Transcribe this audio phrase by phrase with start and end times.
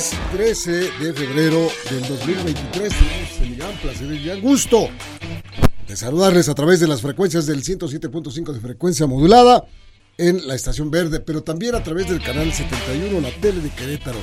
[0.00, 4.88] Lunes 13 de febrero del 2023 tenemos el gran placer y el gusto
[5.86, 9.64] de saludarles a través de las frecuencias del 107.5 de frecuencia modulada
[10.16, 14.18] en la estación verde, pero también a través del canal 71, la tele de Querétaro.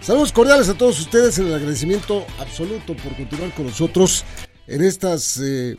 [0.00, 4.24] Saludos cordiales a todos ustedes en el agradecimiento absoluto por continuar con nosotros
[4.68, 5.78] en estas eh,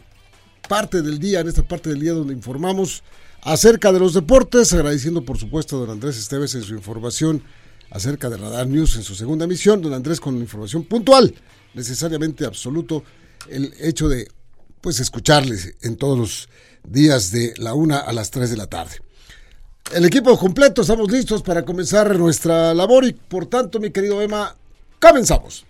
[0.68, 3.04] parte del día, en esta parte del día donde informamos
[3.42, 7.44] acerca de los deportes, agradeciendo por supuesto a don Andrés Esteves en su información
[7.94, 11.34] acerca de Radar News en su segunda emisión, don Andrés con información puntual,
[11.76, 13.04] necesariamente absoluto,
[13.50, 14.28] el hecho de
[14.82, 16.50] pues escucharles en todos los
[16.84, 18.96] días de la una a las 3 de la tarde.
[19.94, 24.56] El equipo completo, estamos listos para comenzar nuestra labor y por tanto, mi querido Emma,
[25.00, 25.66] comenzamos.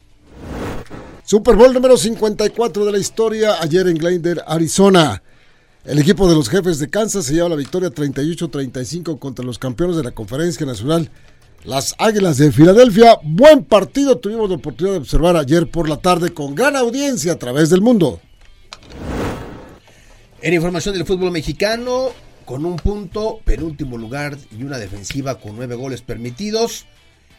[1.26, 5.22] Super Bowl número 54 de la historia, ayer en Glendale, Arizona.
[5.84, 9.98] El equipo de los jefes de Kansas se lleva la victoria 38-35 contra los campeones
[9.98, 11.10] de la Conferencia Nacional,
[11.64, 13.18] las Águilas de Filadelfia.
[13.24, 17.40] Buen partido tuvimos la oportunidad de observar ayer por la tarde con gran audiencia a
[17.40, 18.20] través del mundo.
[20.42, 22.10] En información del fútbol mexicano,
[22.46, 26.86] con un punto, penúltimo lugar y una defensiva con nueve goles permitidos,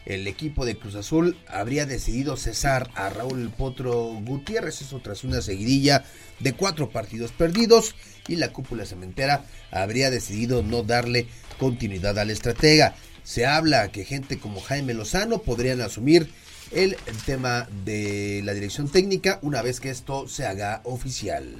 [0.07, 5.41] el equipo de Cruz Azul habría decidido cesar a Raúl Potro Gutiérrez, eso tras una
[5.41, 6.03] seguidilla
[6.39, 7.95] de cuatro partidos perdidos,
[8.27, 11.27] y la cúpula cementera habría decidido no darle
[11.59, 12.95] continuidad al estratega.
[13.25, 16.29] Se habla que gente como Jaime Lozano podrían asumir
[16.71, 16.95] el
[17.25, 21.55] tema de la dirección técnica una vez que esto se haga oficial.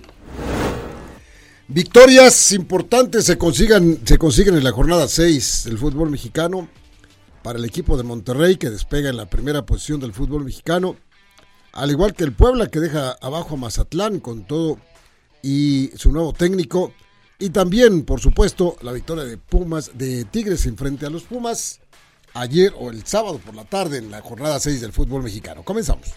[1.68, 6.70] Victorias importantes se consigan, se consiguen en la jornada 6 del fútbol mexicano
[7.42, 10.98] para el equipo de Monterrey que despega en la primera posición del fútbol mexicano,
[11.74, 14.78] al igual que el Puebla que deja abajo a Mazatlán con todo
[15.42, 16.94] y su nuevo técnico
[17.40, 21.82] y también, por supuesto, la victoria de Pumas de Tigres en frente a los Pumas
[22.34, 25.64] ayer o el sábado por la tarde en la jornada 6 del fútbol mexicano.
[25.64, 26.10] Comenzamos.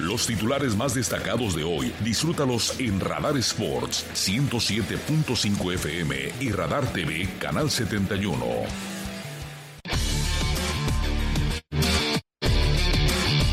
[0.00, 7.28] Los titulares más destacados de hoy, disfrútalos en Radar Sports 107.5 FM y Radar TV
[7.38, 8.44] Canal 71.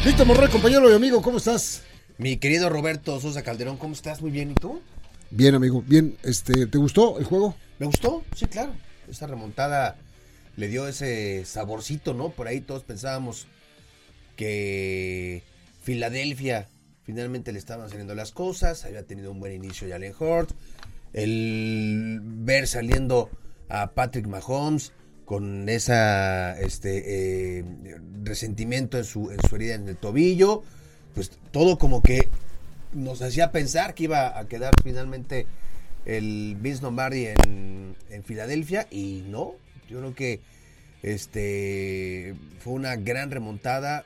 [0.04, 1.84] Víctor Morrey, compañero y amigo, ¿cómo estás?
[2.18, 4.22] Mi querido Roberto Sosa Calderón, ¿cómo estás?
[4.22, 4.82] Muy bien, ¿y tú?
[5.32, 6.18] Bien, amigo, bien.
[6.24, 7.56] Este, ¿Te gustó el juego?
[7.80, 8.24] ¿Me gustó?
[8.36, 8.74] Sí, claro.
[9.10, 9.98] Esa remontada
[10.58, 12.30] le dio ese saborcito, ¿no?
[12.30, 13.48] Por ahí todos pensábamos
[14.36, 15.44] que
[15.82, 16.68] Filadelfia
[17.04, 20.52] finalmente le estaban saliendo las cosas, había tenido un buen inicio Jalen Hort,
[21.14, 23.30] el ver saliendo
[23.70, 24.92] a Patrick Mahomes
[25.26, 27.66] con esa este eh,
[28.24, 30.64] resentimiento en su, en su herida en el tobillo,
[31.14, 32.28] pues todo como que
[32.94, 35.48] nos hacía pensar que iba a quedar finalmente
[36.06, 39.54] el Vince Lombardi en, en Filadelfia y no,
[39.90, 40.40] yo creo que
[41.04, 44.06] este fue una gran remontada,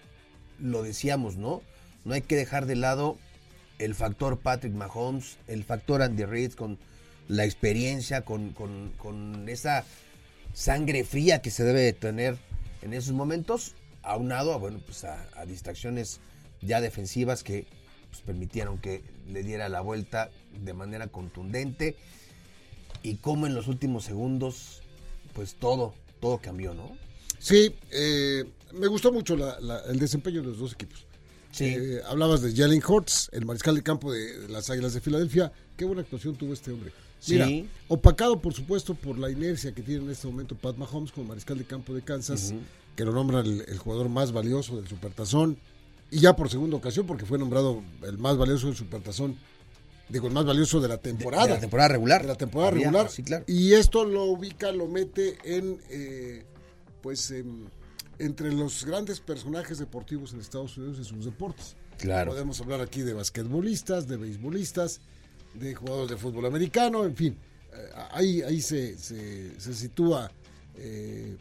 [0.60, 1.62] lo decíamos, ¿no?
[2.04, 3.18] No hay que dejar de lado
[3.80, 6.78] el factor Patrick Mahomes, el factor Andy Reid con
[7.28, 9.84] la experiencia, con, con, con esa
[10.54, 12.38] sangre fría que se debe tener
[12.82, 13.74] en esos momentos,
[14.04, 16.20] aunado a, bueno, pues a, a distracciones
[16.66, 17.66] ya defensivas que
[18.10, 20.32] pues, permitieron que le diera la vuelta
[20.64, 21.96] de manera contundente
[23.04, 24.82] y como en los últimos segundos,
[25.34, 26.98] pues todo, todo cambió, ¿no?
[27.40, 31.06] Sí, eh, me gustó mucho la, la, el desempeño de los dos equipos.
[31.52, 31.66] Sí.
[31.66, 35.52] Eh, hablabas de Jalen Hurts, el mariscal de campo de las Águilas de Filadelfia.
[35.78, 36.92] Qué buena actuación tuvo este hombre.
[37.28, 37.68] Mira, Sí.
[37.88, 41.58] opacado por supuesto por la inercia que tiene en este momento Pat Mahomes como mariscal
[41.58, 42.54] de campo de Kansas,
[42.96, 45.58] que lo nombra el, el jugador más valioso del Supertazón.
[46.12, 49.38] Y ya por segunda ocasión, porque fue nombrado el más valioso del Supertazón.
[50.08, 51.46] Digo, el más valioso de la temporada.
[51.48, 52.22] De la temporada regular.
[52.22, 53.10] de la temporada Había- regular.
[53.10, 53.44] Sí, claro.
[53.48, 56.46] Y esto lo ubica, lo mete en, eh,
[57.02, 57.66] pues, em,
[58.20, 61.76] entre los grandes personajes deportivos en Estados Unidos en sus deportes.
[61.98, 62.32] Claro.
[62.32, 65.02] Podemos hablar aquí de basquetbolistas, de beisbolistas,
[65.56, 67.38] de jugadores de fútbol americano, en fin.
[67.74, 70.32] Eh, ahí ahí se, se, se sitúa
[70.78, 71.36] eh,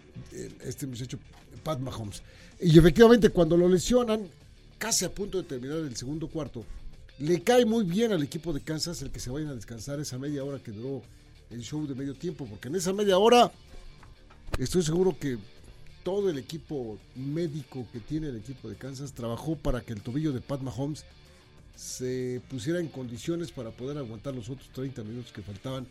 [0.64, 1.18] este muchacho
[1.62, 2.22] Pat Mahomes.
[2.60, 4.28] Y efectivamente cuando lo lesionan,
[4.84, 6.62] casi a punto de terminar el segundo cuarto,
[7.18, 10.18] Le cae muy bien al equipo de Kansas el que se vayan a descansar esa
[10.18, 11.00] media hora que duró
[11.48, 13.50] el show de medio tiempo, porque en esa media hora
[14.58, 15.38] estoy seguro que
[16.02, 20.32] todo el equipo médico que tiene el equipo de Kansas trabajó para que el tobillo
[20.32, 21.06] de Pat Mahomes
[21.74, 25.86] se pusiera en condiciones para poder aguantar los otros 30 minutos que faltaban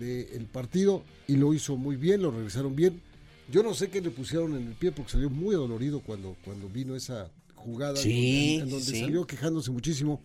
[0.00, 3.00] del partido y lo hizo muy bien, lo regresaron bien.
[3.48, 6.68] Yo no sé qué le pusieron en el pie porque salió muy dolorido cuando, cuando
[6.68, 7.30] vino esa
[7.64, 9.00] jugada Sí, en, en donde sí.
[9.00, 10.22] salió quejándose muchísimo.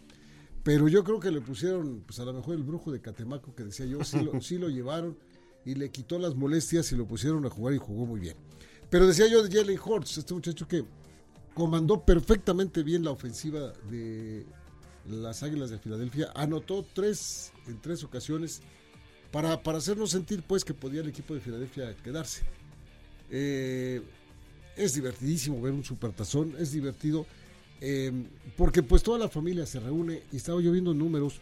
[0.63, 3.63] Pero yo creo que le pusieron, pues a lo mejor el brujo de Catemaco que
[3.63, 5.17] decía yo, sí lo, sí lo llevaron
[5.65, 8.35] y le quitó las molestias y lo pusieron a jugar y jugó muy bien.
[8.89, 10.83] Pero decía yo de Jalen Hurts, este muchacho que
[11.53, 14.45] comandó perfectamente bien la ofensiva de
[15.07, 18.61] las Águilas de Filadelfia, anotó tres en tres ocasiones
[19.31, 22.43] para, para hacernos sentir pues que podía el equipo de Filadelfia quedarse.
[23.29, 24.01] Eh,
[24.79, 27.25] es divertidísimo ver un supertazón, es divertido
[27.81, 28.11] eh,
[28.57, 31.39] porque pues toda la familia se reúne y estaba yo viendo números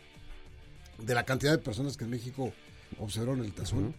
[0.99, 2.51] de la cantidad de personas que en México
[2.99, 3.93] observaron el tazón.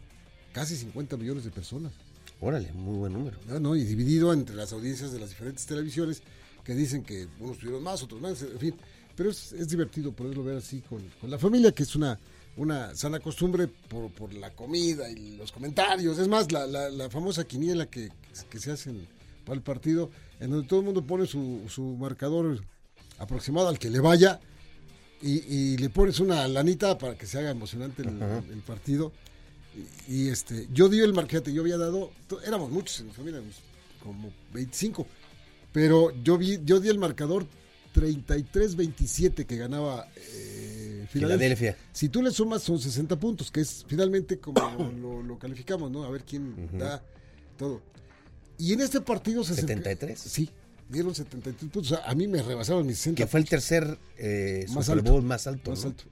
[0.52, 1.92] Casi 50 millones de personas.
[2.40, 3.38] Órale, muy buen número.
[3.60, 3.76] ¿no?
[3.76, 6.22] Y dividido entre las audiencias de las diferentes televisiones
[6.64, 8.74] que dicen que unos tuvieron más, otros más, en fin.
[9.16, 12.18] Pero es, es divertido poderlo ver así con, con, la familia, que es una,
[12.56, 16.18] una sana costumbre por, por la comida y los comentarios.
[16.18, 18.10] Es más, la, la, la famosa quiniela que,
[18.48, 18.92] que, se hace
[19.48, 20.10] para el partido,
[20.40, 22.60] en donde todo el mundo pone su, su marcador
[23.18, 24.40] aproximado al que le vaya
[25.22, 28.08] y, y, le pones una lanita para que se haga emocionante el,
[28.52, 29.10] el partido.
[30.06, 32.12] Y, y, este, yo di el marquete, yo había dado,
[32.46, 33.40] éramos muchos en mi familia,
[34.04, 35.06] como 25,
[35.72, 37.46] pero yo vi, yo di el marcador
[37.94, 41.74] 33-27 que ganaba eh, Filadelfia.
[41.90, 44.60] Si tú le sumas son 60 puntos, que es finalmente como
[45.00, 46.04] lo, lo, calificamos, ¿no?
[46.04, 46.78] A ver quién uh -huh.
[46.78, 47.02] da
[47.56, 47.80] todo.
[48.58, 50.18] Y en este partido se 73.
[50.18, 50.50] Sí,
[50.88, 51.92] dieron 73 puntos.
[51.92, 53.16] O sea, a mí me rebasaron mis 60.
[53.22, 55.70] Que fue el tercer eh, más Super Bowl más alto.
[55.70, 55.90] Más ¿no?
[55.90, 56.04] alto.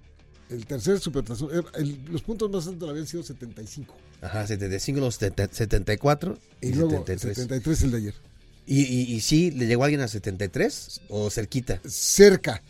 [0.49, 1.51] El tercer supertazón.
[1.75, 3.95] El, los puntos más altos habían sido 75.
[4.23, 7.37] Ajá, 75, los 74 y, y luego 73.
[7.37, 8.15] 73 el de ayer.
[8.65, 11.81] ¿Y, y, y sí le llegó alguien a 73 o cerquita?
[11.87, 12.63] Cerca.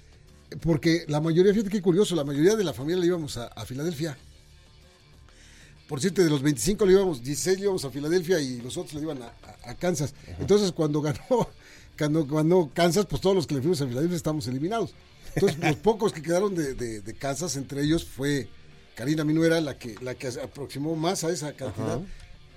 [0.61, 3.65] Porque la mayoría, fíjate qué curioso, la mayoría de la familia le íbamos a, a
[3.67, 4.17] Filadelfia.
[5.89, 8.95] Por cierto, de los 25 le íbamos, 16 le íbamos a Filadelfia y los otros
[8.95, 10.15] le iban a, a, a Kansas.
[10.25, 10.37] Ajá.
[10.41, 11.49] Entonces, cuando ganó,
[11.99, 14.95] cuando ganó Kansas, pues todos los que le fuimos a Filadelfia estamos eliminados.
[15.35, 18.49] Entonces, los pocos que quedaron de, de, de, Kansas, entre ellos fue
[18.95, 21.97] Karina Minuera, la que, la que aproximó más a esa cantidad.
[21.97, 22.07] Ajá.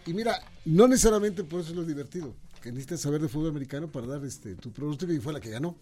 [0.05, 2.33] Y mira, no necesariamente por eso es lo divertido,
[2.63, 5.49] que necesitas saber de fútbol americano para dar este tu pronóstico y fue la que
[5.49, 5.75] ganó.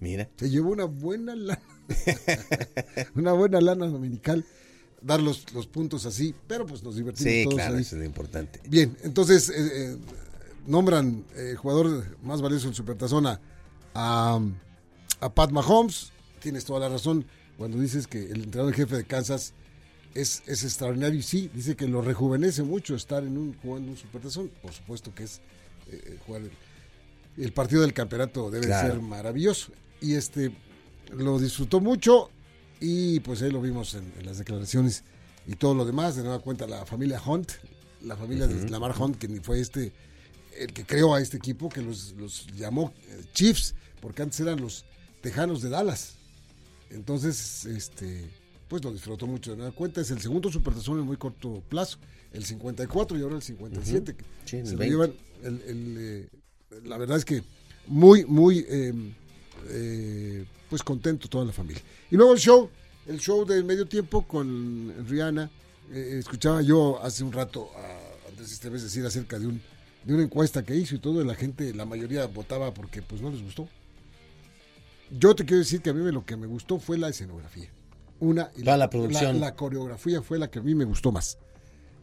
[0.00, 0.28] Mira.
[0.36, 1.60] Se llevó una buena lana.
[3.14, 4.44] una buena lana dominical.
[5.02, 7.82] Dar los, los, puntos así, pero pues nos divertimos sí, todos claro, ahí.
[7.82, 8.60] eso es lo importante.
[8.68, 9.96] Bien, entonces eh, eh,
[10.66, 13.40] nombran eh, jugador más valioso del Supertazón a,
[13.94, 16.12] a, Pat Mahomes.
[16.40, 17.26] Tienes toda la razón
[17.58, 19.52] cuando dices que el entrenador jefe de Kansas
[20.14, 23.96] es, es extraordinario y sí, dice que lo rejuvenece mucho estar en un, jugando un
[23.96, 24.50] Supertazón.
[24.62, 25.40] Por supuesto que es
[26.26, 26.50] jugar el,
[27.44, 28.94] el, partido del campeonato debe claro.
[28.94, 29.72] ser maravilloso.
[30.00, 30.52] Y este
[31.12, 32.30] lo disfrutó mucho
[32.80, 35.04] y pues ahí lo vimos en, en, las declaraciones
[35.46, 36.16] y todo lo demás.
[36.16, 37.52] De nueva cuenta la familia Hunt,
[38.02, 38.60] la familia uh -huh.
[38.64, 39.92] de Lamar Hunt, que fue este
[40.58, 44.60] el que creó a este equipo, que los, los llamó eh, Chiefs, porque antes eran
[44.60, 44.84] los
[45.20, 46.14] Tejanos de Dallas.
[46.90, 48.30] Entonces, este,
[48.68, 49.50] pues lo disfrutó mucho.
[49.50, 51.98] De nueva cuenta es el segundo supertazón en muy corto plazo,
[52.32, 54.12] el 54 y ahora el 57.
[54.12, 54.24] Uh -huh.
[54.44, 55.12] sí, se lo llevan
[55.42, 56.28] el, el, eh,
[56.84, 57.42] la verdad es que
[57.86, 58.92] muy, muy eh,
[59.68, 61.82] eh, pues contento toda la familia.
[62.10, 62.70] Y luego el show,
[63.06, 65.50] el show del medio tiempo con Rihanna.
[65.92, 69.60] Eh, escuchaba yo hace un rato a Andrés Esteves decir acerca de un
[70.06, 73.20] de una encuesta que hizo y todo, y la gente, la mayoría votaba porque pues
[73.20, 73.68] no les gustó.
[75.10, 77.68] Yo te quiero decir que a mí lo que me gustó fue la escenografía.
[78.20, 79.40] Una y la, la, producción.
[79.40, 81.38] La, la, coreografía fue la que a mí me gustó más.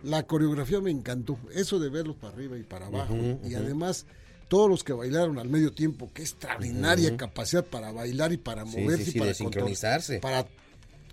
[0.03, 1.39] La coreografía me encantó.
[1.53, 3.13] Eso de verlos para arriba y para abajo.
[3.13, 3.63] Uh -huh, y uh -huh.
[3.63, 4.05] además,
[4.53, 7.17] todos los que bailaron al medio tiempo, qué extraordinaria uh -huh.
[7.17, 10.19] capacidad para bailar y para moverse sí, sí, y para sincronizarse.
[10.19, 10.47] Para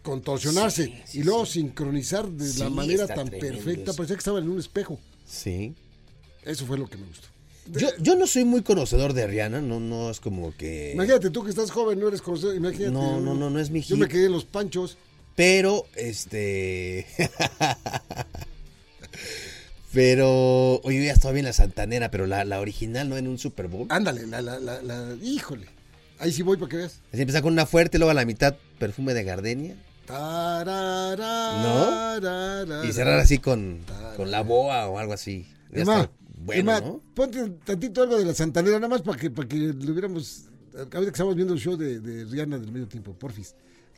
[0.03, 3.95] contorsionarse y luego sincronizar de la manera tan perfecta.
[3.95, 5.01] Parecía que estaban en un espejo.
[5.27, 5.75] Sí.
[6.45, 7.29] Eso fue lo que me gustó.
[7.69, 10.93] Yo, yo, no soy muy conocedor de Rihanna, no, no es como que.
[10.93, 12.91] Imagínate, tú que estás joven, no eres conocedor, imagínate.
[12.91, 13.93] No, no, no, no es mi hit.
[13.93, 14.99] Yo me quedé en los panchos.
[15.35, 17.07] Pero, este.
[19.93, 20.81] pero.
[20.83, 23.17] Oye, ya estaba bien la Santanera, pero la, la, original, ¿no?
[23.17, 23.87] En un Super Bowl.
[23.91, 25.67] Ándale, la, la, la, la, Híjole.
[26.19, 27.01] Ahí sí voy para que veas.
[27.13, 29.77] Así empieza con una fuerte, luego a la mitad perfume de gardenia.
[31.63, 32.85] ¿No?
[32.85, 33.79] Y cerrar así con,
[34.17, 35.47] con la boa o algo así.
[35.73, 37.01] Ya Emma, está bueno, Emma, ¿no?
[37.15, 40.47] ponte tantito algo de la Santanera, nada más para que, para que lo hubiéramos.
[40.75, 43.55] Ahorita que estamos viendo el show de, de Rihanna del medio tiempo, porfis.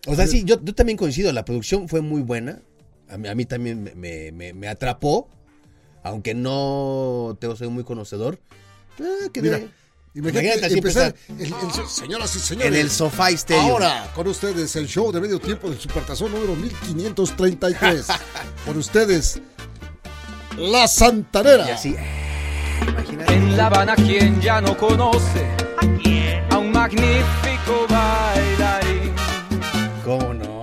[0.06, 2.60] O sea, sí, yo, yo también coincido, la producción fue muy buena.
[3.08, 5.28] A mí, a mí también me- me- me atrapó,
[6.02, 8.38] aunque no te soy muy conocedor.
[9.32, 9.56] Quedé- Mira,
[10.14, 11.14] imagínate, Imagínate así empezar.
[11.28, 12.68] el- el- señoras y señores.
[12.68, 13.70] en el Sofá Stadium.
[13.70, 18.06] Ahora, con ustedes, el show de medio tiempo del Supertazón número 1533.
[18.66, 19.40] con ustedes,
[20.58, 21.66] La Santanera.
[21.66, 23.32] Y así, ah, imagínate.
[23.34, 25.46] En La Habana quien ya no conoce
[26.50, 29.12] a un magnífico bailarín.
[30.04, 30.62] ¿Cómo no?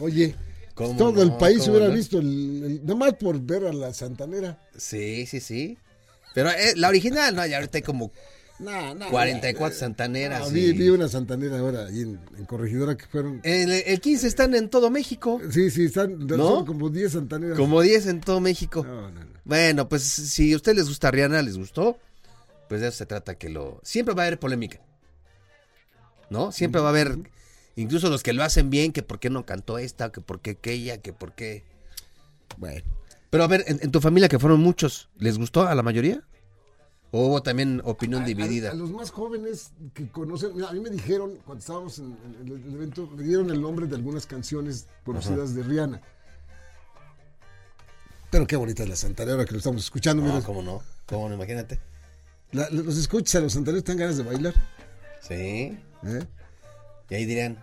[0.00, 0.36] Oye,
[0.76, 1.38] ¿Cómo todo el no?
[1.38, 1.94] país ¿Cómo hubiera no?
[1.94, 4.60] visto, el, el- nada más por ver a La Santanera.
[4.76, 5.76] Sí, sí, sí.
[6.34, 8.12] Pero eh, la original, no, ya ahorita hay como
[8.58, 9.78] Nah, nah, 44 nah.
[9.78, 10.50] santaneras.
[10.50, 13.40] Y- vi, vi una Santanera ahora ahí en, en Corregidora que fueron.
[13.42, 15.40] El, el 15 están en todo México.
[15.50, 16.36] Sí, sí, están ¿No?
[16.48, 17.58] son como 10 Santaneras.
[17.58, 18.84] Como 10 en todo México.
[18.86, 19.30] No, no, no.
[19.44, 21.98] Bueno, pues si a ustedes les gusta Rihanna, les gustó,
[22.68, 23.80] pues de eso se trata que lo...
[23.82, 24.80] Siempre va a haber polémica.
[26.30, 26.50] ¿No?
[26.50, 27.16] Siempre va a haber,
[27.76, 30.50] incluso los que lo hacen bien, que por qué no cantó esta, que por qué
[30.50, 31.64] aquella, que por qué...
[32.56, 32.82] Bueno.
[33.30, 36.22] Pero a ver, en, en tu familia que fueron muchos, ¿les gustó a la mayoría?
[37.12, 38.70] ¿O hubo también opinión A- dividida?
[38.70, 42.48] A, los más jóvenes que conocen, mira, a mí me dijeron, cuando estábamos en, en
[42.48, 46.00] el, evento, me dieron el nombre de algunas canciones conocidas de Rihanna.
[48.30, 50.22] Pero qué bonita es la Santanera ahora que lo estamos escuchando.
[50.22, 50.44] No, mira.
[50.44, 50.82] ¿cómo no?
[51.06, 51.34] ¿Cómo no?
[51.36, 51.78] Imagínate.
[52.52, 54.54] La- los escuchas a los santaneros, dan ganas de bailar.
[55.20, 55.34] Sí.
[55.34, 56.26] ¿eh?
[57.08, 57.56] Y ahí dirían,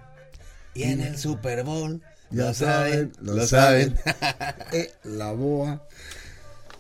[0.74, 2.02] y en el Super Bowl,
[2.32, 3.96] Ya lo saben, saben, lo saben.
[4.72, 5.88] Eh, la boa.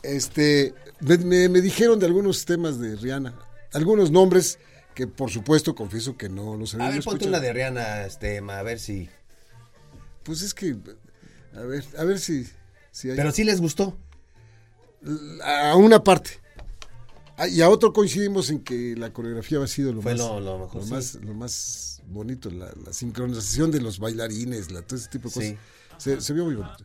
[0.02, 3.34] Este, me, me- me dijeron de algunos temas de Rihanna,
[3.74, 4.60] algunos nombres
[4.96, 8.40] que por supuesto confieso que no los había A ver, ponte una de Rihanna, este,
[8.40, 9.10] a ver si...
[10.24, 10.76] Pues es que,
[11.56, 12.48] a ver, a ver si,
[12.92, 13.16] si hay...
[13.18, 13.98] Pero sí les gustó.
[15.44, 16.40] a una parte.
[17.38, 20.40] Ah, Y a otro coincidimos en que la coreografía ha sido lo Fue más, lo-
[20.40, 20.92] lo mejor, sí.
[20.92, 25.34] más, lo más bonito, la, la sincronización de los bailarines, la, todo ese tipo de
[25.34, 25.50] cosas.
[25.50, 25.58] Sí.
[25.98, 26.84] Se, se vio muy bonito.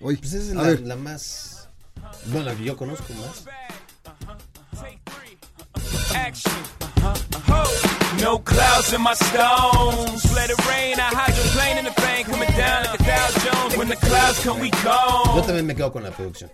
[0.00, 1.68] Oye, Pues esa es la, más...
[2.26, 3.44] Bueno, la que yo conozco más.
[6.14, 6.52] action.
[8.20, 10.24] No clouds in my stones.
[10.34, 10.98] Let it rain.
[10.98, 12.26] I hydroplane in the bank.
[12.26, 13.76] Coming down like a Dow Jones.
[13.76, 15.42] When the clouds come, we Yo go.
[15.46, 16.50] también me quedo con la producción.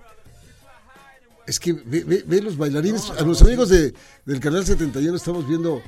[1.47, 3.93] Es que ve, ve- ve los bailarines, a los amigos de,
[4.25, 5.83] del Canal 71 estamos viendo eh,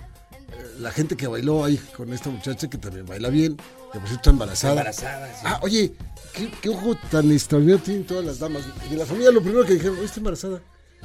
[0.81, 3.57] la gente que bailó ahí con esta muchacha que también baila bien,
[3.93, 4.73] que por cierto está embarazada.
[4.73, 5.41] Embarazada, sí.
[5.45, 5.93] Ah, oye,
[6.33, 8.63] ¿qué, qué ojo tan extraordinario tienen todas las damas.
[8.91, 10.61] De la familia lo primero que dijeron, "Oye, está embarazada.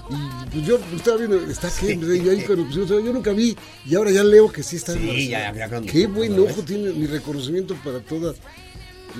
[0.09, 4.23] Y pues yo estaba viendo, está Henry ahí con yo, nunca vi y ahora ya
[4.23, 5.29] leo que sí está Sí, embarazada.
[5.29, 6.65] ya, ya cuando- Qué buen ojo ves.
[6.65, 8.37] tiene mi reconocimiento para todas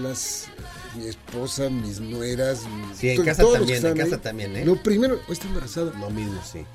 [0.01, 0.45] las
[0.95, 4.65] mi esposa, mis nueras, mi- Sí, en casa todos también, en casa también, ¿eh?
[4.65, 5.91] Lo primero, "Oye, está embarazada.
[5.99, 6.65] Lo mismo, sí.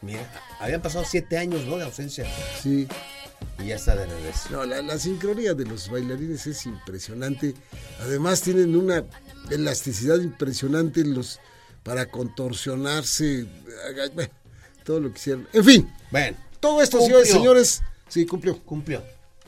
[0.00, 0.20] Mira,
[0.60, 1.76] habían pasado siete años, ¿no?
[1.76, 2.24] De ausencia.
[2.62, 2.86] Sí.
[3.60, 4.48] Y ya está de regreso.
[4.50, 7.54] No, la, la sincronía de los bailarines es impresionante.
[8.00, 9.04] Además tienen una
[9.50, 11.40] elasticidad impresionante los
[11.82, 13.46] para contorsionarse,
[14.84, 15.48] todo lo que hicieron.
[15.52, 17.24] En fin, Bueno, todo esto, Cumplió.
[17.24, 18.58] señores, señores, sí, cumplió.
[18.62, 19.02] cumplió.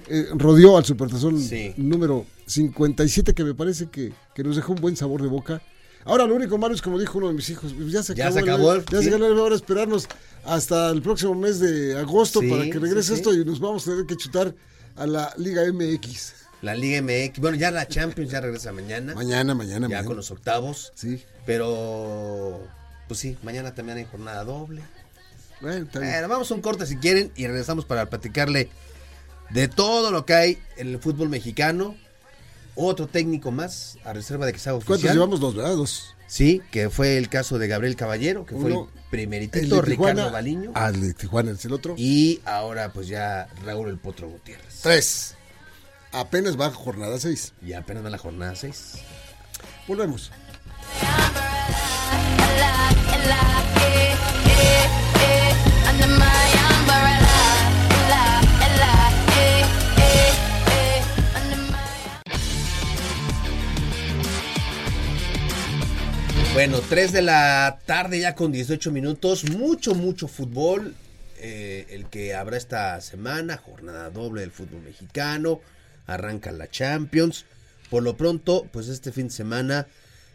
[0.09, 1.75] Eh, rodeó al Supertazón Sí.
[1.77, 5.63] número 57, que me parece que, que nos dejó un buen sabor de boca.
[6.05, 8.29] Ahora, lo único malo es, como dijo uno de mis hijos, pues ya se Ya
[8.29, 8.39] acabó.
[8.39, 10.09] se acabó el- ya se acabó, ahora esperarnos
[10.45, 13.91] hasta el próximo mes de agosto Sí, para que regrese esto y nos vamos a
[13.91, 14.55] tener que chutar
[14.97, 16.33] a la Liga MX.
[16.63, 17.39] La Liga MX.
[17.41, 19.15] Bueno, ya la Champions ya regresa mañana.
[19.15, 20.05] Mañana, mañana, ya mañana.
[20.07, 20.93] con los octavos.
[20.95, 21.23] Sí.
[21.47, 22.61] Pero,
[23.09, 24.83] pues sí, mañana también hay jornada doble.
[25.61, 25.87] Bueno.
[25.93, 28.71] Bueno, vamos a un corte si quieren y regresamos para platicarle
[29.51, 31.97] de todo lo que hay en el fútbol mexicano.
[32.77, 35.15] Otro técnico más, a reserva de que sea ¿Cuántos oficial.
[35.15, 35.41] llevamos?
[35.41, 35.77] Dos, ¿verdad?
[35.77, 36.15] Dos.
[36.27, 39.83] Sí, que fue el caso de Gabriel Caballero, que fue Uno, el El primeritito, de
[39.83, 40.31] Ricardo.
[40.31, 40.71] Baliño.
[40.75, 41.95] Ah, el de Tijuana es el otro.
[41.99, 44.81] Y ahora pues ya Raúl el Potro Gutiérrez.
[44.83, 45.35] Tres.
[46.13, 47.53] Apenas va jornada seis.
[47.61, 48.95] Y apenas va la jornada 6.
[49.87, 50.31] Volvemos.
[66.53, 69.49] Bueno, 3 de la tarde ya con 18 minutos.
[69.51, 70.95] Mucho, mucho fútbol.
[71.43, 73.57] eh, el que habrá esta semana.
[73.57, 75.61] Jornada doble del fútbol mexicano.
[76.07, 77.47] Arranca la Champions.
[77.89, 79.87] Por lo pronto, pues este fin de semana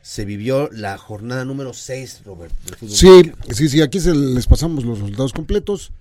[0.01, 3.37] se vivió la jornada número 6, Robert, del fútbol Sí, mexicano.
[3.53, 5.91] sí, sí, aquí se les pasamos los resultados completos.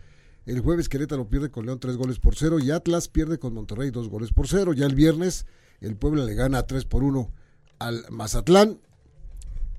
[0.46, 3.90] El jueves Querétaro pierde con León tres goles por cero y Atlas pierde con Monterrey
[3.90, 4.72] dos goles por cero.
[4.74, 5.46] Ya el viernes
[5.80, 7.30] el Puebla le gana tres por uno
[7.78, 8.78] al Mazatlán.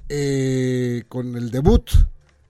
[0.10, 1.90] Eh, con el debut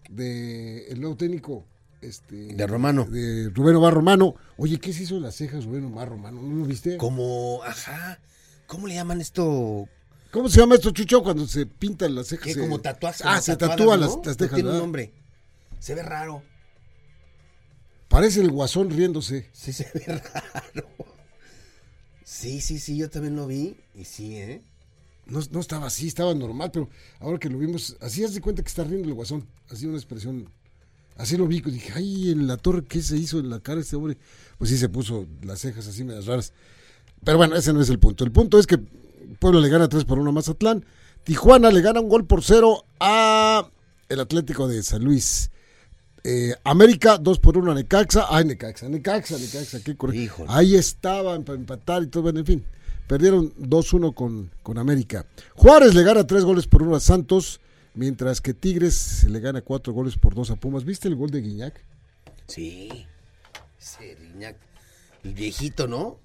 [0.09, 1.65] del nuevo técnico
[2.01, 3.05] este, De Romano.
[3.05, 4.35] De Rubén Omar Romano.
[4.57, 6.41] Oye, ¿qué se hizo de las cejas Rubén Omar Romano?
[6.41, 6.97] ¿No lo viste?
[6.97, 8.19] Como, ajá,
[8.67, 9.88] ¿cómo le llaman esto?
[10.31, 12.53] ¿Cómo se llama esto, Chucho, cuando se pintan las cejas?
[12.53, 13.21] Que como tatuajes.
[13.25, 14.05] Ah, se tatúan ¿no?
[14.05, 15.13] las, las tejas, Tiene un nombre.
[15.79, 16.43] Se ve raro.
[18.07, 19.50] Parece el guasón riéndose.
[19.53, 20.88] Sí, se ve raro.
[22.24, 23.77] Sí, sí, sí, yo también lo vi.
[23.95, 24.62] Y sí, ¿eh?
[25.27, 26.89] No, no estaba así, estaba normal, pero
[27.20, 29.48] ahora que lo vimos, así haz de cuenta que está riendo el guasón.
[29.70, 30.50] Así una expresión.
[31.17, 33.79] Así lo vi, y dije, ay, en la torre, ¿qué se hizo en la cara
[33.79, 34.17] este hombre?
[34.58, 36.51] Pues sí, se puso las cejas así medias raras.
[37.24, 38.24] Pero bueno, ese no es el punto.
[38.25, 38.77] El punto es que
[39.39, 40.86] Puebla le gana 3 por 1 a Mazatlán.
[41.24, 43.70] Tijuana le gana un gol por 0 a
[44.10, 45.50] el Atlético de San Luis.
[46.24, 48.27] Eh, América 2 por 1 a Necaxa.
[48.29, 50.46] Ay, Necaxa, Necaxa, Necaxa, qué correcto.
[50.48, 52.65] Ahí estaban para empatar y todo, bueno, en fin.
[53.07, 55.25] Perdieron 2-1 con, con América.
[55.55, 57.59] Juárez le gana 3 goles por 1 a Santos,
[57.93, 60.83] mientras que Tigres le gana 4 goles por 2 a Pumas.
[60.85, 61.83] ¿Viste el gol de Guiñac?
[62.47, 63.05] Sí.
[63.79, 64.17] Ese.
[65.24, 66.19] El viejito, ¿no?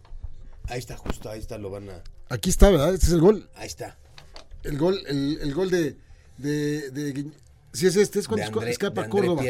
[0.68, 2.02] Ahí está, justo, ahí está, lo van a.
[2.28, 2.94] Aquí está, ¿verdad?
[2.94, 3.48] Este es el gol.
[3.56, 3.98] Ahí está.
[4.62, 5.96] El gol, el, el gol de,
[6.38, 7.32] de, de Guiñ-
[7.72, 9.42] Si es este, es cuando André, escapa Córdoba.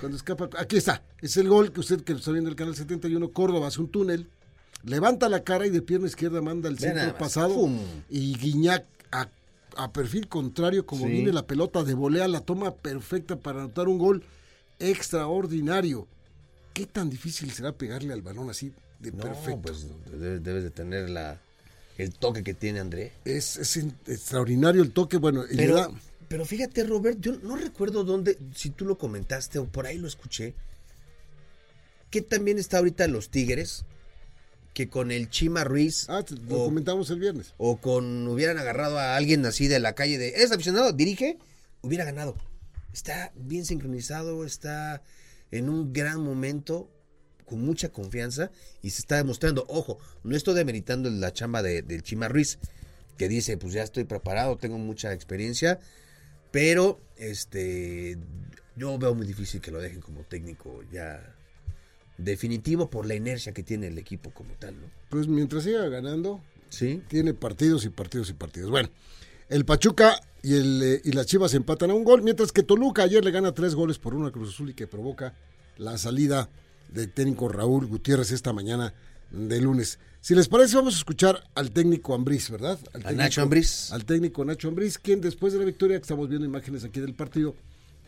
[0.00, 3.32] Cuando escapa, aquí está, es el gol que usted que está viendo el canal 71,
[3.32, 4.28] Córdoba hace un túnel,
[4.84, 7.78] levanta la cara y de pierna izquierda manda el centro pasado ¡pum!
[8.08, 9.28] y Guiñac a,
[9.76, 11.12] a perfil contrario, como Sí.
[11.12, 14.22] viene la pelota de volea, la toma perfecta para anotar un gol
[14.78, 16.06] extraordinario.
[16.72, 19.60] ¿Qué tan difícil será pegarle al balón así de No, perfecto?
[19.62, 19.86] pues
[20.20, 21.40] debes, de tener la,
[21.98, 23.12] el toque que tiene André.
[23.24, 25.90] Es, es in- extraordinario el toque, bueno, Pero, da-
[26.28, 30.06] pero fíjate, Robert, yo no recuerdo dónde, si tú lo comentaste o por ahí lo
[30.06, 30.54] escuché,
[32.10, 33.84] que también está ahorita los Tigres,
[34.74, 37.54] que con el Chima Ruiz Ah, lo o, comentamos el viernes.
[37.58, 40.92] o con hubieran agarrado a alguien así de la calle de, ¿es aficionado?
[40.92, 41.38] Dirige,
[41.82, 42.36] hubiera ganado.
[42.92, 45.02] Está bien sincronizado, está
[45.50, 46.90] en un gran momento,
[47.44, 48.50] con mucha confianza
[48.80, 49.64] y se está demostrando.
[49.68, 52.58] Ojo, no estoy demeritando la chamba de- del Chima Ruiz,
[53.18, 55.80] que dice, pues ya estoy preparado, tengo mucha experiencia,
[56.52, 58.16] pero este
[58.76, 61.36] yo veo muy difícil que lo dejen como técnico ya
[62.24, 64.86] definitivo por la inercia que tiene el equipo como tal, ¿no?
[65.08, 67.02] Pues mientras siga ganando, Sí.
[67.08, 68.70] tiene partidos y partidos y partidos.
[68.70, 68.88] Bueno,
[69.48, 73.02] el Pachuca y, el, eh, y las Chivas empatan a un gol, mientras que Toluca
[73.02, 75.34] ayer le gana tres goles por una Cruz Azul y que provoca
[75.76, 76.48] la salida
[76.92, 78.94] del técnico Raúl Gutiérrez esta mañana
[79.30, 79.98] de lunes.
[80.20, 82.78] Si les parece, vamos a escuchar al técnico Ambriz, ¿verdad?
[82.92, 83.90] Al A Nacho Ambriz.
[83.92, 87.14] Al técnico Nacho Ambriz, quien después de la victoria, que estamos viendo imágenes aquí del
[87.14, 87.54] partido,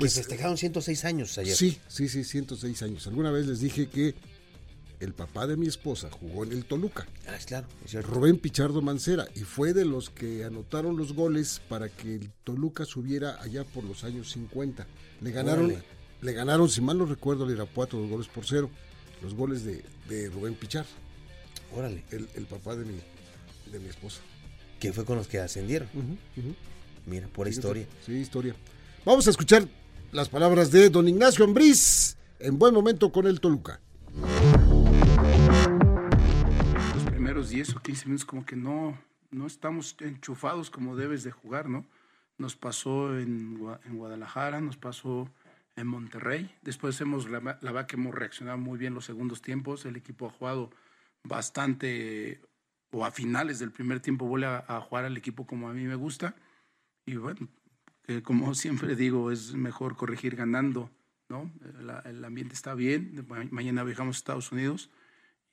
[0.02, 1.54] Pues festejaron 106 años ayer.
[1.56, 3.06] sí, sí, sí, 106 años.
[3.06, 4.14] Alguna vez les dije que
[5.00, 7.06] el papá de mi esposa jugó en el Toluca.
[7.26, 8.08] Ah, es claro, es cierto.
[8.10, 12.84] Rubén Pichardo Mancera y fue de los que anotaron los goles para que el Toluca
[12.84, 14.86] subiera allá por los años 50.
[15.20, 15.82] Le ganaron, Órale.
[16.20, 18.70] le ganaron, si mal no recuerdo, al Irapuato dos goles por cero.
[19.22, 20.86] Los goles de, de Rubén Pichar,
[21.76, 22.04] Órale.
[22.10, 22.98] el, el papá de mi,
[23.72, 24.20] de mi esposa.
[24.80, 25.88] Que fue con los que ascendieron.
[27.06, 27.86] Mira, por historia.
[28.04, 28.54] Sí, historia.
[29.04, 29.66] Vamos a escuchar
[30.12, 33.80] las palabras de don Ignacio Ambriz en buen momento con el Toluca.
[36.94, 38.98] los primeros 10 o 15 minutos como que no,
[39.30, 41.86] no estamos enchufados como debes de jugar, ¿no?
[42.36, 45.30] Nos pasó en, en Guadalajara, nos pasó
[45.76, 46.54] en Monterrey.
[46.60, 49.86] Después hemos, la, verdad que hemos reaccionado muy bien los segundos tiempos.
[49.86, 50.70] El equipo ha jugado
[51.24, 52.42] bastante,
[52.90, 55.94] o a finales del primer tiempo vuelve a jugar al equipo como a mí me
[55.94, 56.34] gusta.
[57.06, 57.48] Y bueno,
[58.06, 60.90] que como siempre digo, es mejor corregir ganando,
[61.28, 61.50] ¿no?
[61.80, 63.24] La- el ambiente está bien.
[63.28, 64.90] Ma- Mañana viajamos a Estados Unidos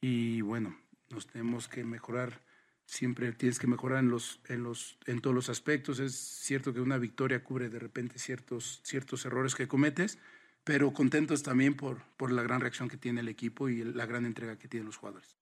[0.02, 0.78] y bueno,
[1.10, 2.42] nos tenemos que mejorar.
[2.86, 6.00] Siempre tienes que mejorar en los, en los, en todos los aspectos.
[6.00, 10.18] Es cierto que una victoria cubre de repente ciertos, ciertos errores que cometes,
[10.64, 14.26] pero contentos también por, por la gran reacción que tiene el equipo y la gran
[14.26, 15.39] entrega que tienen los jugadores.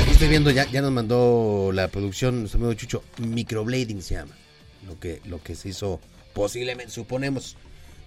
[0.00, 4.34] Aquí estoy viendo, ya, ya nos mandó la producción, nuestro amigo Chucho, microblading se llama.
[4.86, 6.00] Lo que, lo que se hizo,
[6.34, 7.56] posiblemente, suponemos,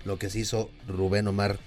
[0.05, 1.59] lo que se hizo Rubén Omar,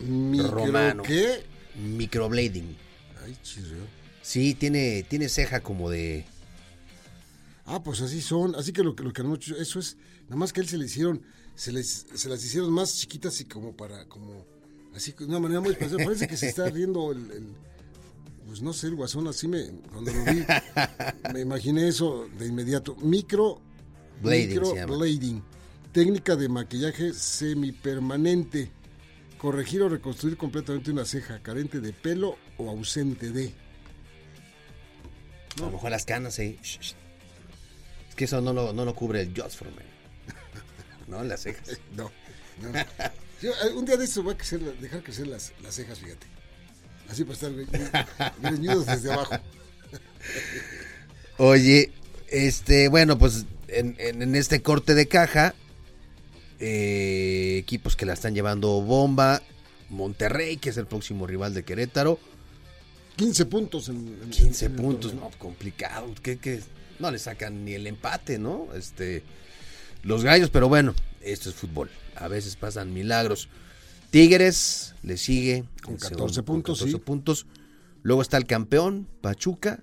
[0.00, 1.02] Micro- Romano.
[1.02, 1.44] ¿Qué?
[1.76, 2.76] microblading.
[3.24, 3.84] Ay, chisreo.
[4.22, 6.24] Sí, tiene, tiene ceja como de...
[7.66, 8.54] Ah, pues así son.
[8.56, 10.76] Así que lo que lo que anoche- eso es, nada más que a él se
[10.78, 11.22] le hicieron,
[11.54, 14.44] se les, se las hicieron más chiquitas y como para, como,
[14.94, 16.02] así de una manera muy especial.
[16.04, 17.54] Parece que se está riendo el, el-
[18.46, 20.44] pues no sé, el guasón así me, cuando lo vi,
[21.32, 22.96] me imaginé eso de inmediato.
[22.96, 23.60] Micro,
[24.22, 24.96] Blading llama.
[24.96, 25.42] blading,
[25.92, 28.70] técnica de maquillaje semipermanente.
[29.38, 33.54] Corregir o reconstruir completamente una ceja carente de pelo o ausente de.
[35.56, 36.58] A lo mejor las canas, eh.
[36.62, 36.94] Es
[38.14, 39.86] que eso no lo, no lo cubre el Just for Men.
[41.06, 41.80] No, las cejas.
[41.96, 42.10] No.
[42.60, 42.70] No.
[43.40, 46.26] Yo, eh, un día de estos voy a crecer, dejar crecer las, las cejas, fíjate.
[47.10, 49.34] Así para estar gre- greñudos desde abajo.
[51.38, 51.90] Oye,
[52.28, 55.54] este, bueno, pues en, en- en este corte de caja,
[56.58, 59.42] eh, equipos que la están llevando bomba,
[59.88, 62.18] Monterrey, que es el próximo rival de Querétaro,
[63.16, 66.60] 15 puntos en, en- 15 en el puntos, no, complicado, que, que
[66.98, 68.68] no le sacan ni el empate, ¿no?
[68.76, 69.22] Este,
[70.02, 73.48] los gallos, pero bueno, esto es fútbol, a veces pasan milagros.
[74.10, 77.02] Tigres le sigue Con en 14 puntos, 14 sí.
[77.04, 77.46] puntos.
[78.02, 79.82] Luego está el campeón, Pachuca.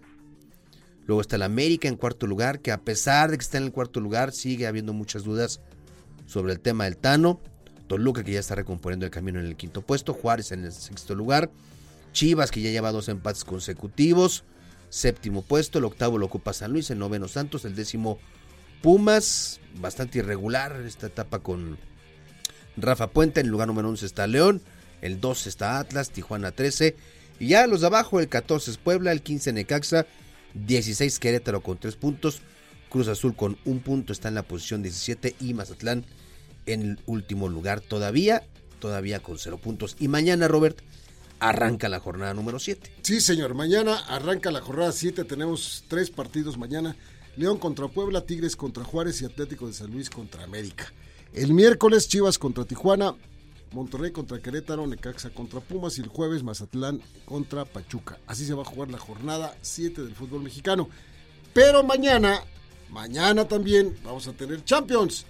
[1.05, 3.71] Luego está el América en cuarto lugar, que a pesar de que está en el
[3.71, 5.61] cuarto lugar, sigue habiendo muchas dudas
[6.25, 7.39] sobre el tema del Tano.
[7.87, 10.13] Toluca, que ya está recomponiendo el camino en el quinto puesto.
[10.13, 11.49] Juárez en el sexto lugar.
[12.11, 14.43] Chivas, que ya lleva dos empates consecutivos.
[14.89, 15.79] Séptimo puesto.
[15.79, 16.89] El octavo lo ocupa San Luis.
[16.91, 17.63] El noveno Santos.
[17.63, 18.19] El décimo
[18.81, 19.61] Pumas.
[19.79, 21.77] Bastante irregular esta etapa con
[22.77, 23.39] Rafa Puente.
[23.39, 24.61] En el lugar número 11 está León.
[25.01, 26.11] El 12 está Atlas.
[26.11, 26.95] Tijuana 13.
[27.39, 29.11] Y ya los de abajo, el 14 es Puebla.
[29.11, 30.05] El 15 Necaxa.
[30.53, 32.41] 16 Querétaro con 3 puntos.
[32.89, 36.05] Cruz Azul con un punto está en la posición 17 y Mazatlán
[36.65, 38.43] en el último lugar todavía,
[38.79, 39.95] todavía con 0 puntos.
[39.99, 40.79] Y mañana, Robert,
[41.39, 42.91] arranca la jornada número 7.
[43.01, 43.53] Sí, señor.
[43.55, 45.23] Mañana arranca la jornada 7.
[45.25, 46.95] Tenemos tres partidos mañana.
[47.35, 50.91] León contra Puebla, Tigres contra Juárez y Atlético de San Luis contra América.
[51.33, 53.15] El miércoles Chivas contra Tijuana,
[53.71, 58.17] Monterrey contra Querétaro, Necaxa contra Pumas y el jueves Mazatlán contra Pachuca.
[58.27, 60.89] Así se va a jugar la jornada 7 del fútbol mexicano.
[61.53, 62.41] Pero mañana,
[62.89, 65.25] mañana también vamos a tener Champions.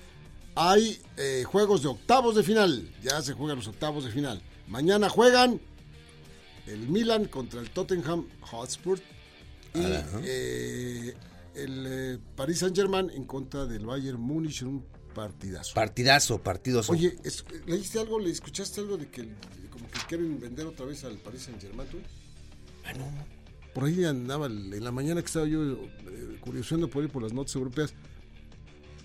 [0.55, 2.89] Hay eh, juegos de octavos de final.
[3.03, 4.41] Ya se juegan los octavos de final.
[4.67, 5.59] Mañana juegan
[6.67, 8.99] el Milan contra el Tottenham Hotspur
[9.73, 9.79] y
[10.23, 11.15] eh,
[11.55, 14.85] el eh, Paris Saint Germain en contra del Bayern Múnich en un
[15.17, 15.73] partidazo.
[15.73, 16.89] Partidazo, partidos.
[16.89, 17.17] Oye,
[17.65, 19.27] ¿leíste algo, le escuchaste algo de que
[19.71, 21.89] como que quieren vender otra vez al Paris Saint Germain?
[21.89, 21.97] tú?
[23.73, 27.33] Por ahí andaba en la mañana que estaba yo eh, curioseando por ahí por las
[27.33, 27.93] notas europeas.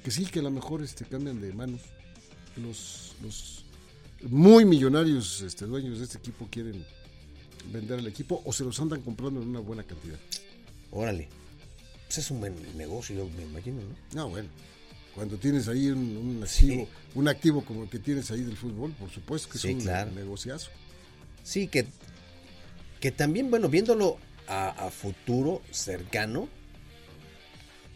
[0.05, 1.81] Que sí, que a lo mejor este, cambian de manos.
[2.57, 3.65] Los, los
[4.29, 6.85] muy millonarios este, dueños de este equipo quieren
[7.73, 10.19] vender el equipo o se los andan comprando en una buena cantidad.
[10.91, 11.29] Órale.
[12.07, 13.97] Pues es un buen negocio, yo me imagino, ¿no?
[14.15, 14.49] No, bueno.
[15.15, 18.93] Cuando tienes ahí un, un activo, un activo como el que tienes ahí del fútbol,
[18.93, 20.11] por supuesto que Sí, es un claro.
[20.13, 20.71] negociazo.
[21.45, 21.87] Sí, que,
[23.01, 24.17] que también, bueno, viéndolo
[24.49, 26.49] a, a futuro cercano,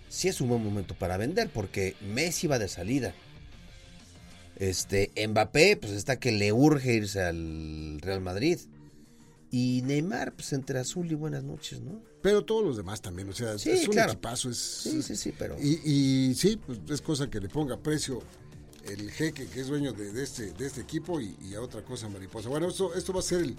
[0.08, 3.14] sí es un buen momento para vender, porque Messi va de salida.
[4.58, 8.58] Este, Mbappé, pues está que le urge irse al Real Madrid.
[9.58, 12.02] Y Neymar, pues entre azul y buenas noches, ¿no?
[12.20, 14.12] Pero todos los demás también, o sea, Sí, es un claro.
[14.12, 14.50] equipazo.
[14.50, 15.56] Es, Sí, sí, sí, pero.
[15.58, 18.22] Y, y sí, pues es cosa que le ponga precio
[18.84, 21.82] el jeque que es dueño de, de este, de este equipo y, y a otra
[21.82, 22.50] cosa mariposa.
[22.50, 23.56] Bueno, esto, esto va a ser el,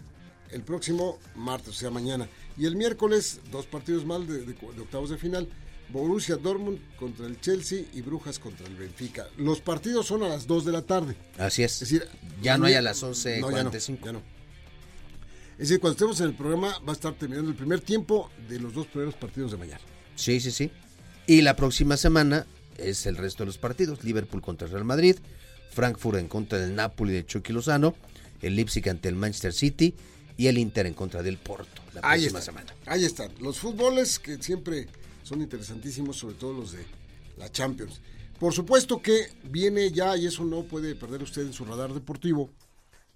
[0.52, 2.30] el próximo martes, o sea, mañana.
[2.58, 5.50] Y el miércoles, dos partidos más de, de- de octavos de final.
[5.90, 9.26] Borussia Dortmund contra el Chelsea y Brujas contra el Benfica.
[9.38, 11.16] Los partidos son a las 2 de la tarde.
[11.40, 11.74] Así es.
[11.82, 12.06] Es decir,
[12.42, 14.00] ya no hay a las No, ya no, 11.45.
[14.06, 14.37] ya no.
[15.58, 18.60] Es decir, cuando estemos en el programa va a estar terminando el primer tiempo de
[18.60, 19.82] los dos primeros partidos de mañana.
[20.16, 20.72] Sí, sí, sí.
[21.26, 22.46] Y la próxima semana
[22.78, 24.04] es el resto de los partidos.
[24.04, 25.16] Liverpool contra el Real Madrid,
[25.72, 27.96] Frankfurt en contra del Napoli de Chucky Lozano,
[28.42, 29.96] el Leipzig ante el Manchester City
[30.38, 32.52] y el Inter en contra del Porto la Ahí próxima está.
[32.52, 32.76] semana.
[32.86, 33.32] Ahí están.
[33.42, 34.88] Los fútboles que siempre
[35.24, 36.86] son interesantísimos, sobre todo los de
[37.38, 38.00] la Champions.
[38.40, 42.52] Por supuesto que viene ya, y eso no puede perder usted en su radar deportivo,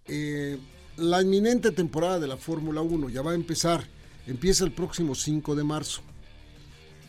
[0.07, 0.57] eh,
[0.97, 3.85] la inminente temporada de la Fórmula 1 ya va a empezar.
[4.27, 6.01] Empieza el próximo 5 de marzo.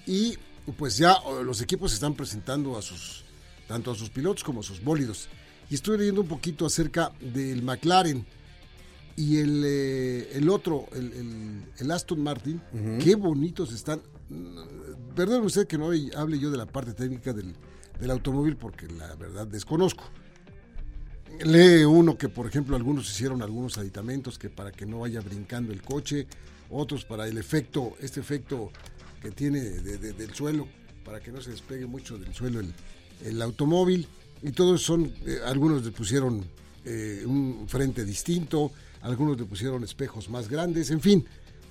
[0.06, 0.36] Y
[0.76, 3.24] pues ya oh, los equipos están presentando a sus,
[3.68, 5.28] tanto a sus pilotos como a sus bólidos.
[5.70, 8.24] Y estoy leyendo un poquito acerca del McLaren
[9.16, 12.60] y el, eh, el otro, el, el- el Aston Martin.
[12.98, 14.00] Qué bonitos están.
[15.14, 17.54] Perdóneme usted que no hable yo de la parte técnica del,
[18.00, 20.04] del automóvil porque la verdad desconozco.
[21.40, 25.72] Lee uno que, por ejemplo, algunos hicieron algunos aditamentos que para que no vaya brincando
[25.72, 26.26] el coche,
[26.70, 28.70] otros para el efecto, este efecto
[29.20, 30.68] que tiene de- de- del suelo,
[31.04, 32.60] para que no se despegue mucho del suelo
[33.24, 34.06] el, automóvil.
[34.42, 36.44] Y todos son, eh, algunos le pusieron
[36.84, 41.24] eh, un frente distinto, algunos le pusieron espejos más grandes, en fin,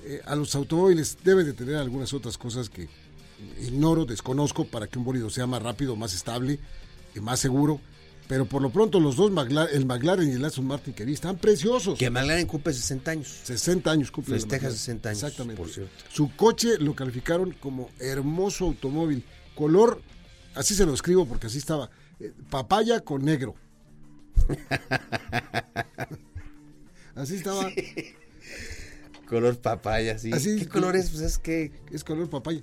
[0.05, 2.87] eh, a los automóviles deben de tener algunas otras cosas que
[3.61, 6.59] ignoro, desconozco, para que un bólido sea más rápido, más estable
[7.15, 7.81] y más seguro.
[8.31, 11.11] Pero por lo pronto los dos, McLaren, el McLaren y el Aston Martin que vi,
[11.11, 11.99] están preciosos.
[11.99, 13.27] Que McLaren cumple 60 años.
[13.43, 14.35] 60 años cumple.
[14.35, 14.77] Festeja McLaren.
[14.77, 15.61] 60 años, Exactamente.
[15.61, 15.91] por cierto.
[16.09, 19.25] Su coche lo calificaron como hermoso automóvil.
[19.53, 20.01] Color,
[20.55, 21.89] así se lo escribo porque así estaba.
[22.21, 23.53] eh, papaya con negro.
[27.15, 27.69] Así estaba.
[29.27, 30.31] Color papaya, sí.
[30.31, 31.09] Así- ¿Qué color es?
[31.09, 32.61] Pues es que Es color papaya.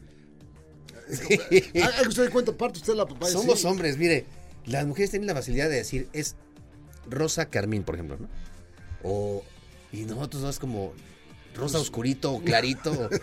[1.83, 3.33] Haga usted de cuenta, parte usted la papaya.
[3.33, 3.67] somos sí.
[3.67, 4.25] hombres, mire.
[4.69, 6.37] Las mujeres tienen la facilidad de decir es
[7.09, 8.29] rosa carmín, por ejemplo, ¿no?
[9.03, 9.45] O
[9.93, 10.93] y nosotros no es como
[11.55, 13.09] rosa oscurito o clarito.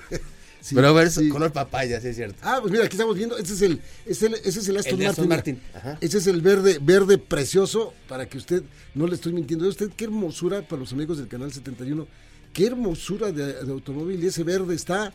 [0.61, 1.29] Sí, Pero a ver, sí.
[1.29, 2.39] color papaya, sí es cierto.
[2.41, 4.93] Ah, pues mira, aquí estamos viendo, ese es el, es el- ese es el Aston
[4.93, 5.61] El de Aston Martin.
[6.01, 8.63] Ese es el verde, verde precioso, para que usted,
[8.95, 12.07] no le estoy mintiendo, usted qué hermosura para los amigos del canal 71,
[12.51, 15.13] qué hermosura de, de automóvil, y ese verde está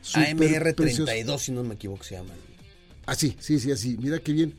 [0.00, 1.12] súper precioso.
[1.12, 2.32] AMR32, si no me equivoco, se llama.
[3.04, 4.54] Así, sí, sí, así, mira qué bien,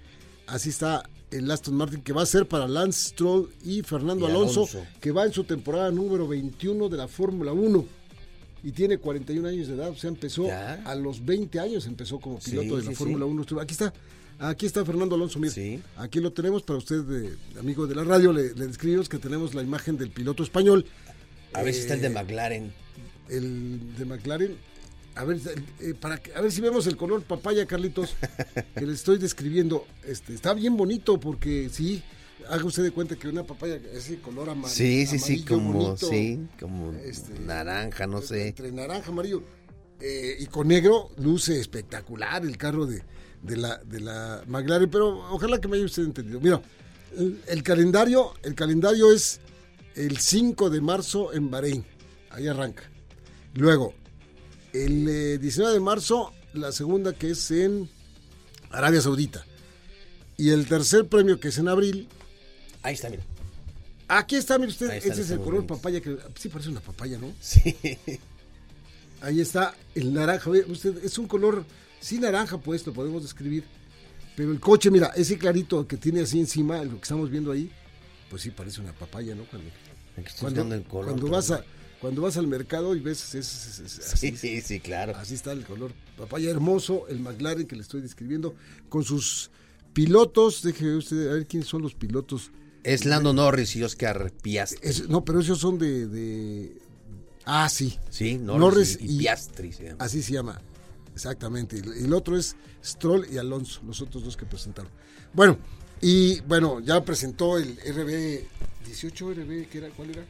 [0.47, 4.31] así está el Aston Martin que va a ser para Lance Stroll y Fernando Y
[4.31, 4.85] Alonso, Alonso.
[5.01, 7.85] que va en su temporada número 21 de la Fórmula 1.
[8.63, 10.81] Y tiene 41 años de edad, o sea, empezó Ya.
[10.83, 13.31] a los 20 años, empezó como Sí, piloto de la sí, Fórmula sí.
[13.53, 13.61] 1.
[13.61, 13.93] Aquí está,
[14.39, 15.53] aquí está Fernando Alonso, mira.
[15.97, 19.53] Aquí lo tenemos para usted, de- amigo de la radio, le, le describimos que tenemos
[19.53, 20.85] la imagen del piloto español,
[21.53, 22.73] A ver si está el de Eh, McLaren.
[23.29, 24.55] el de McLaren.
[25.17, 25.39] A ver,
[25.79, 28.15] eh, para que- a ver si vemos el color papaya, Carlitos,
[28.75, 29.85] que le estoy describiendo.
[30.05, 32.03] Este, está bien bonito porque sí,
[32.47, 35.73] haga usted de cuenta que una papaya ese color ama- Sí, sí, sí, amarillo como,
[35.73, 38.49] bonito, sí, como este, naranja, no sé.
[38.49, 39.41] Entre naranja, amarillo
[39.99, 43.01] eh, y con negro, luce espectacular el carro de,
[43.41, 46.39] de la, de la McLaren, pero ojalá que me haya usted entendido.
[46.39, 46.61] Mira,
[47.17, 49.39] el, el calendario, el calendario es
[49.95, 51.83] el 5 de marzo en Bahrein,
[52.29, 52.83] ahí arranca.
[53.55, 53.95] Luego,
[54.73, 57.89] el eh, 19 de marzo, la segunda que es en
[58.71, 59.45] Arabia Saudita.
[60.37, 62.07] Y el tercer premio que es en abril,
[62.83, 63.23] Ahí está, mira.
[64.07, 67.17] aquí está, mire usted, está, ese es el color papaya, que sí parece una papaya,
[67.17, 67.33] ¿no?
[67.41, 67.75] Sí.
[69.21, 70.49] Ahí está el naranja.
[70.49, 71.65] Usted, es un color,
[71.99, 73.65] sí naranja pues, lo podemos describir.
[74.35, 77.71] Pero el coche, mira, ese clarito que tiene así encima, lo que estamos viendo ahí,
[78.29, 79.43] pues sí parece una papaya, ¿no?
[79.45, 79.69] Cuando,
[80.39, 81.05] cuando, el color.
[81.05, 81.63] cuando vas a,
[82.01, 85.13] cuando vas al mercado y ves, es- es- es- es- así, Sí, sí, sí, claro.
[85.15, 88.55] así está el color papaya hermoso, el McLaren que le estoy describiendo,
[88.89, 89.49] con sus
[89.93, 92.51] pilotos, déjeme usted a ver quiénes son los pilotos.
[92.83, 94.79] Es Lando Norris y Oscar Piastri.
[94.87, 96.81] Es- no, pero esos son de, de-
[97.45, 100.03] Ah, sí, Sí, Norris, Norris y, Piastri se llama.
[100.03, 100.61] Así se llama,
[101.13, 101.77] exactamente.
[101.99, 104.91] Y el otro es Stroll y Alonso, los otros dos que presentaron.
[105.33, 105.57] Bueno,
[106.01, 108.45] y bueno, ya presentó el RB
[108.85, 109.89] 18 RB, ¿qué era?
[109.89, 110.25] ¿Cuál era?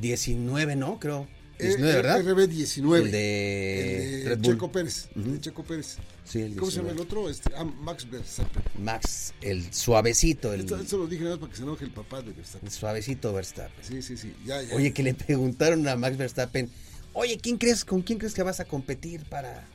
[0.00, 0.98] 19, ¿no?
[0.98, 1.26] Creo.
[1.58, 2.20] Eh, 19, ¿verdad?
[2.22, 3.06] RB 19.
[3.06, 4.54] El de El de Red Bull.
[4.54, 5.08] Checo Pérez.
[5.16, 5.96] el de Checo Pérez.
[6.24, 6.92] Sí, el ¿Cómo se llama 19.
[6.92, 7.30] el otro?
[7.30, 8.62] Este, ah, Max Verstappen.
[8.82, 11.92] Max, el suavecito, el, Esto, esto lo dije nada más para que se enoje el
[11.92, 12.66] papá de Verstappen.
[12.68, 13.84] el suavecito Verstappen.
[13.84, 14.34] Sí, sí, sí.
[14.44, 14.74] Ya, ya.
[14.74, 16.68] Oye, que le preguntaron a Max Verstappen,
[17.14, 19.66] oye, ¿quién crees, con quién crees que vas a competir para,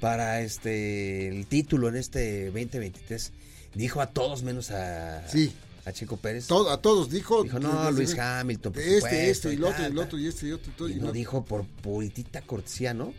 [0.00, 3.32] para este el título en este 2023?
[3.74, 5.52] Dijo a todos menos a, Sí.
[5.86, 6.46] A Checo Pérez.
[6.46, 7.42] Todo- a todos dijo.
[7.42, 9.98] Dijo, no, Luis Hamilton, por Este, supuesto, este, y el otro, y el tal".
[10.04, 10.72] otro, y este, y otro.
[10.72, 13.12] y todo, Y y no no- dijo por puritita cortesía, ¿no?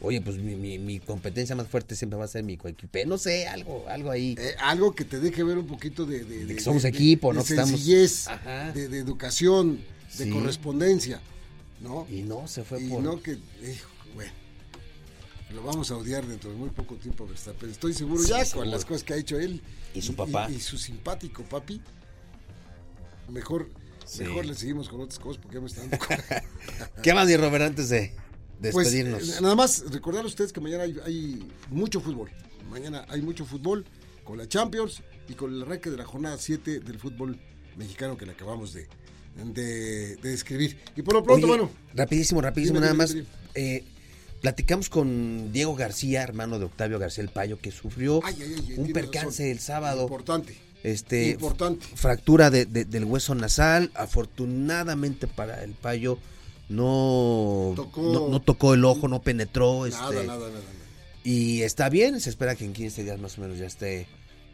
[0.00, 3.06] Oye, pues mi, mi- mi competencia más fuerte siempre va a ser mi coequipe.
[3.06, 4.34] No sé, algo, algo ahí.
[4.38, 7.40] Eh, algo que te deje ver un poquito de, de, De que somos equipo, ¿no?
[7.40, 8.72] de Que estamos- sencillez, Ajá.
[8.72, 9.80] de, de educación,
[10.18, 10.30] de Sí.
[10.30, 11.20] correspondencia,
[11.80, 12.06] ¿no?
[12.10, 13.02] Y no, se fue Y por...
[13.02, 14.32] no que, hijo, bueno,
[15.54, 17.70] lo vamos a odiar dentro de muy poco tiempo a Verstappen.
[17.70, 18.64] Estoy seguro Sí, ya seguro.
[18.64, 19.62] con las cosas que ha hecho él.
[19.94, 20.50] Y su papá.
[20.50, 21.80] Y, su simpático papi.
[23.30, 23.68] Mejor,
[24.04, 24.22] Sí.
[24.22, 26.04] mejor le seguimos con otras cosas porque ya me están dando.
[27.02, 28.12] ¿Qué más, mi Robert, antes de
[28.60, 29.28] Pues despedirnos?
[29.28, 32.30] eh, nada más recordar a ustedes que mañana hay, hay mucho fútbol.
[32.70, 33.84] Mañana hay mucho fútbol
[34.24, 37.38] con la Champions y con el arranque de la jornada 7 del fútbol
[37.76, 38.86] mexicano que le acabamos de,
[39.36, 40.78] de, de describir.
[40.96, 43.12] Y por lo pronto, Oye, bueno, rapidísimo, rapidísimo, Dime, nada dime, más.
[43.14, 43.26] dime.
[43.54, 43.84] eh,
[44.40, 48.74] platicamos con Diego García, hermano de Octavio García el Payo, que sufrió ay, ay, ay,
[48.78, 49.46] un percance razón.
[49.52, 50.02] el sábado.
[50.02, 50.56] Importante.
[50.82, 51.84] Este, Importante.
[51.94, 53.90] fractura de- de- del hueso nasal.
[53.94, 56.18] Afortunadamente para el Payo
[56.68, 59.86] no Tocó- no, no tocó el ojo, no penetró.
[59.86, 60.62] Nada, este, nada, nada, nada.
[61.24, 64.06] Y está bien, se espera que en 15 días más o menos ya esté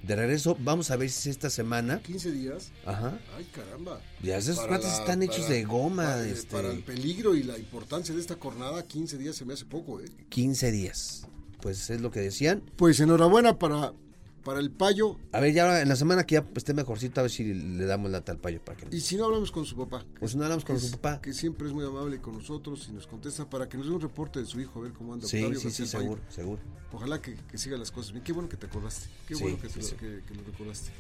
[0.03, 0.57] de regreso.
[0.61, 2.01] Vamos a ver si esta semana.
[2.03, 2.73] 15 días.
[2.85, 3.19] Ajá.
[3.37, 4.01] Ay, caramba.
[4.23, 6.05] Ya esos cuates están hechos de goma.
[6.05, 9.55] Para, este, para el peligro y la importancia de esta jornada, 15 días se me
[9.55, 10.07] hace poco, ¿eh?
[10.29, 11.27] 15 días.
[11.61, 12.63] Pues es lo que decían.
[12.77, 13.93] Pues enhorabuena para,
[14.43, 15.17] para el payo.
[15.33, 18.11] A ver, ya en la semana que ya esté mejorcito, a ver si le damos
[18.11, 20.05] lata al payo para que Y si no hablamos con su papá.
[20.19, 21.21] Pues no hablamos con su papá.
[21.23, 24.01] Que siempre es muy amable con nosotros y nos contesta para que nos dé un
[24.01, 25.91] reporte de su hijo, a ver cómo anda Sí, Octavio sí, sí, Payo.
[25.91, 26.63] seguro, seguro.
[26.93, 28.23] Ojalá que, que siga las cosas bien.
[28.25, 29.09] Qué bueno que te acordaste.
[29.27, 30.91] Qué Sí, bueno que, te sí, que- que lo recordaste.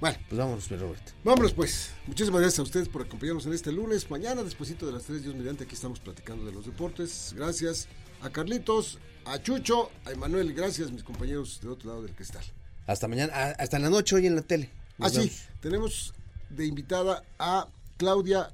[0.00, 1.02] Bueno, Pues vámonos, mi Robert.
[1.24, 1.90] vámonos pues.
[2.06, 4.08] Muchísimas gracias a ustedes por acompañarnos en este lunes.
[4.10, 7.34] Mañana, despuesito de las 3, Dios mediante, aquí estamos platicando de los deportes.
[7.36, 7.88] Gracias
[8.22, 10.54] a Carlitos, a Chucho, a Emanuel.
[10.54, 12.44] Gracias, mis compañeros de otro lado del cristal.
[12.88, 14.70] Hasta mañana, a- hasta en la noche hoy en la tele.
[14.98, 15.40] Nos Ah, sí, vemos.
[15.60, 16.14] tenemos
[16.50, 18.50] de invitada a Claudia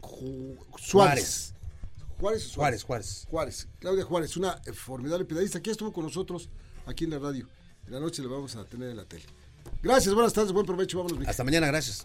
[0.00, 1.54] Ju- Suárez.
[2.20, 2.52] Juárez.
[2.54, 3.26] Juárez, Juárez.
[3.30, 3.68] Juárez.
[3.80, 6.48] Claudia Juárez, una eh, formidable periodista que estuvo con nosotros
[6.86, 7.48] aquí en la radio.
[7.86, 9.24] En la noche le vamos a tener en la tele.
[9.82, 11.26] Gracias, buenas tardes, buen provecho, vámonos.
[11.26, 12.04] Hasta mañana, gracias.